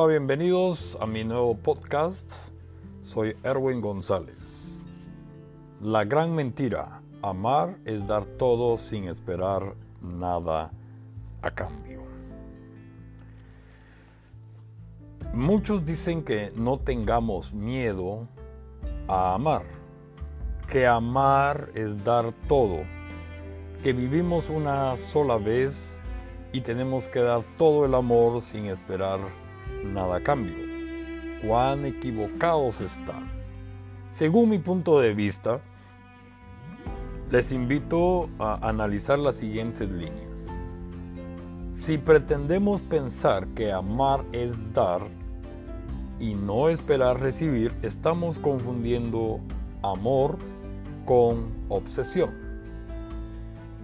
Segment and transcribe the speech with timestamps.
[0.00, 2.32] Hola, bienvenidos a mi nuevo podcast.
[3.02, 4.78] Soy Erwin González.
[5.80, 10.70] La gran mentira, amar es dar todo sin esperar nada
[11.42, 12.04] a cambio.
[15.34, 18.28] Muchos dicen que no tengamos miedo
[19.08, 19.64] a amar,
[20.68, 22.84] que amar es dar todo,
[23.82, 26.00] que vivimos una sola vez
[26.52, 29.47] y tenemos que dar todo el amor sin esperar nada
[30.12, 30.54] a cambio.
[31.42, 33.30] Cuán equivocados están.
[34.10, 35.60] Según mi punto de vista,
[37.30, 40.28] les invito a analizar las siguientes líneas.
[41.74, 45.02] Si pretendemos pensar que amar es dar
[46.20, 49.40] y no esperar recibir, estamos confundiendo
[49.82, 50.38] amor
[51.04, 52.30] con obsesión.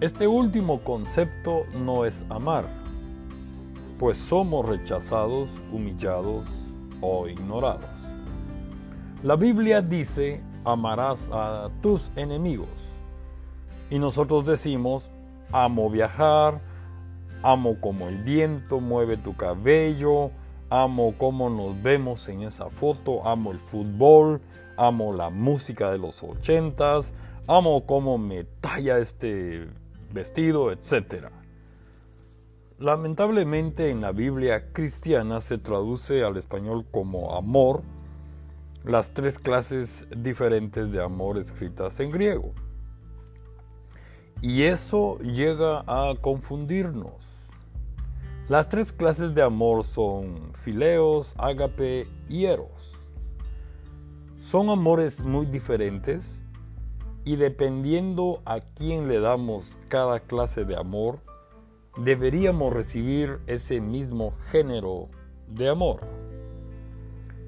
[0.00, 2.81] Este último concepto no es amar,
[4.02, 6.48] pues somos rechazados, humillados
[7.00, 7.88] o ignorados.
[9.22, 12.66] La Biblia dice, amarás a tus enemigos.
[13.90, 15.12] Y nosotros decimos,
[15.52, 16.60] amo viajar,
[17.44, 20.32] amo como el viento mueve tu cabello,
[20.68, 24.42] amo cómo nos vemos en esa foto, amo el fútbol,
[24.76, 27.14] amo la música de los ochentas,
[27.46, 29.68] amo cómo me talla este
[30.12, 31.41] vestido, etcétera.
[32.82, 37.84] Lamentablemente en la Biblia cristiana se traduce al español como amor
[38.82, 42.52] las tres clases diferentes de amor escritas en griego.
[44.40, 47.24] Y eso llega a confundirnos.
[48.48, 52.98] Las tres clases de amor son fileos, ágape y eros.
[54.50, 56.40] Son amores muy diferentes
[57.24, 61.20] y dependiendo a quién le damos cada clase de amor,
[61.96, 65.08] deberíamos recibir ese mismo género
[65.48, 66.00] de amor.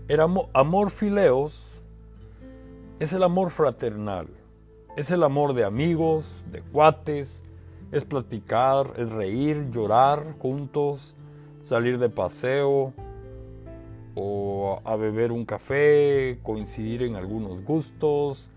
[0.06, 1.80] El amor, fileos
[2.98, 4.28] es el amor fraternal,
[4.96, 7.42] es el amor de amigos, de cuates,
[7.90, 11.14] es platicar, es reír, llorar juntos,
[11.64, 12.92] salir de paseo
[14.14, 18.50] o a beber un café, coincidir en algunos gustos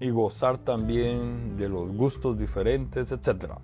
[0.00, 3.54] y gozar también de los gustos diferentes, etc.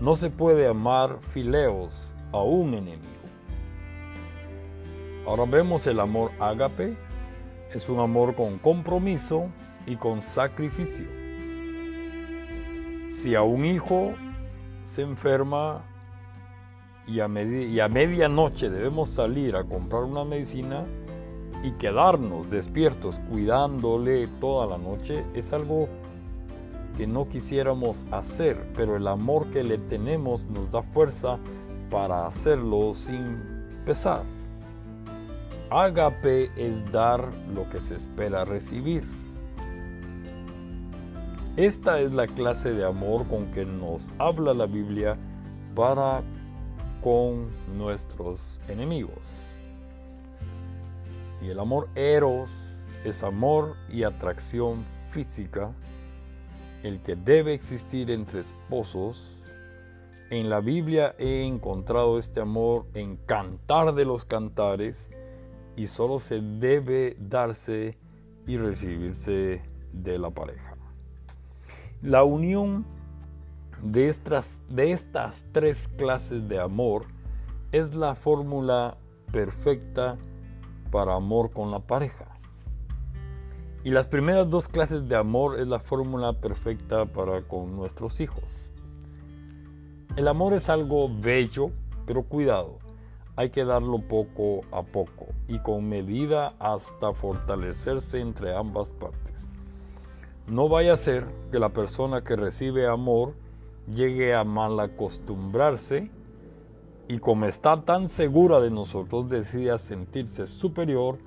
[0.00, 2.00] No se puede amar fileos
[2.32, 3.12] a un enemigo.
[5.26, 6.96] Ahora vemos el amor ágape.
[7.72, 9.48] Es un amor con compromiso
[9.86, 11.06] y con sacrificio.
[13.10, 14.12] Si a un hijo
[14.84, 15.84] se enferma
[17.06, 20.84] y a, y a medianoche debemos salir a comprar una medicina
[21.62, 25.88] y quedarnos despiertos cuidándole toda la noche, es algo
[26.96, 31.38] que no quisiéramos hacer, pero el amor que le tenemos nos da fuerza
[31.90, 33.38] para hacerlo sin
[33.84, 34.22] pesar.
[35.70, 39.04] Ágape es dar lo que se espera recibir.
[41.56, 45.16] Esta es la clase de amor con que nos habla la Biblia
[45.74, 46.22] para
[47.02, 49.18] con nuestros enemigos.
[51.42, 52.50] Y el amor eros
[53.04, 55.72] es amor y atracción física
[56.82, 59.38] el que debe existir entre esposos,
[60.30, 65.10] en la Biblia he encontrado este amor en cantar de los cantares
[65.76, 67.98] y solo se debe darse
[68.46, 70.76] y recibirse de la pareja.
[72.00, 72.84] La unión
[73.82, 77.06] de estas, de estas tres clases de amor
[77.70, 78.96] es la fórmula
[79.32, 80.18] perfecta
[80.90, 82.31] para amor con la pareja.
[83.84, 88.70] Y las primeras dos clases de amor es la fórmula perfecta para con nuestros hijos.
[90.14, 91.70] El amor es algo bello,
[92.06, 92.78] pero cuidado,
[93.34, 99.50] hay que darlo poco a poco y con medida hasta fortalecerse entre ambas partes.
[100.48, 103.34] No vaya a ser que la persona que recibe amor
[103.92, 106.10] llegue a mal acostumbrarse
[107.08, 111.18] y como está tan segura de nosotros decida sentirse superior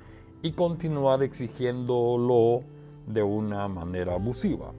[0.46, 2.62] y continuar exigiéndolo
[3.08, 4.74] de una manera abusiva.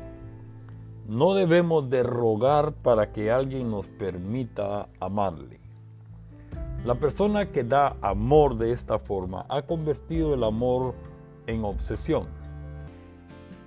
[1.09, 5.59] No debemos de rogar para que alguien nos permita amarle.
[6.85, 10.95] La persona que da amor de esta forma ha convertido el amor
[11.49, 12.29] en obsesión.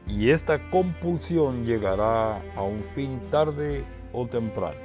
[0.08, 4.80] Y esta compulsión llegará a un fin tarde o temprano,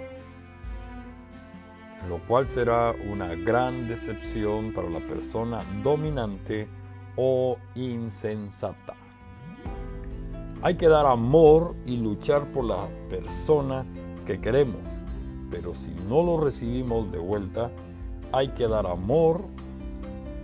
[2.09, 6.67] lo cual será una gran decepción para la persona dominante
[7.17, 8.95] o insensata.
[10.63, 13.85] Hay que dar amor y luchar por la persona
[14.25, 14.83] que queremos,
[15.51, 17.71] pero si no lo recibimos de vuelta,
[18.33, 19.45] hay que dar amor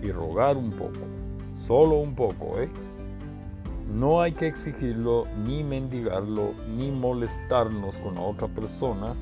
[0.02, 1.00] y rogar un poco,
[1.66, 2.70] solo un poco, ¿eh?
[3.92, 9.16] No hay que exigirlo, ni mendigarlo, ni molestarnos con la otra persona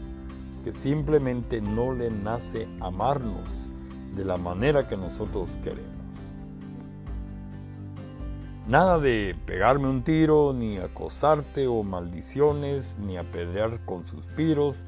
[0.63, 3.71] que simplemente no le nace amarnos
[4.15, 5.88] de la manera que nosotros queremos.
[8.69, 14.85] Nada de pegarme un tiro, ni acosarte o maldiciones, ni apedrear con suspiros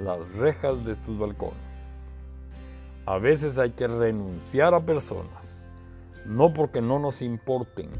[0.00, 1.54] las rejas de tus balcones.
[3.06, 5.68] A veces hay que renunciar a personas,
[6.26, 7.90] no porque no nos importen,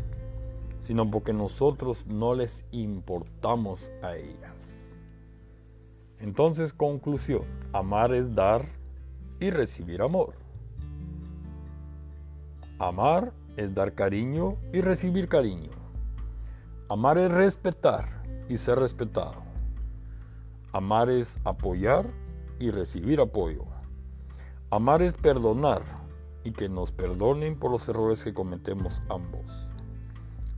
[0.81, 4.57] sino porque nosotros no les importamos a ellas.
[6.19, 8.65] Entonces, conclusión, amar es dar
[9.39, 10.35] y recibir amor.
[12.81, 15.69] Amar es dar cariño y recibir cariño.
[16.89, 19.43] Amar es respetar y ser respetado.
[20.73, 22.11] Amar es apoyar
[22.59, 23.67] y recibir apoyo.
[24.71, 25.83] Amar es perdonar
[26.43, 29.69] y que nos perdonen por los errores que cometemos ambos.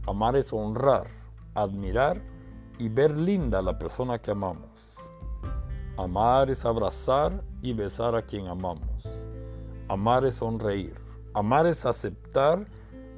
[0.07, 1.09] Amar es honrar,
[1.55, 2.23] admirar
[2.79, 4.71] y ver linda a la persona que amamos.
[5.99, 9.09] Amar es abrazar y besar a quien amamos.
[9.89, 10.95] Amar es sonreír.
[11.35, 12.69] Amar es aceptar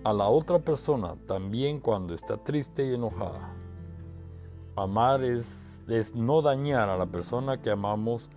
[0.05, 3.55] a la otra persona también cuando está triste y enojada.
[4.77, 8.29] Amar es, es no dañar a la persona que amamos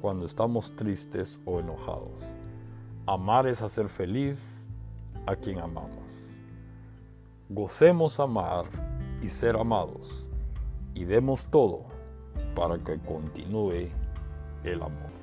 [0.00, 2.22] cuando estamos tristes o enojados.
[3.06, 4.70] Amar es hacer feliz
[5.26, 6.04] a quien amamos.
[7.48, 8.64] Gocemos amar
[9.20, 10.26] y ser amados
[10.94, 11.80] y demos todo
[12.54, 13.90] para que continúe
[14.62, 15.16] el amor.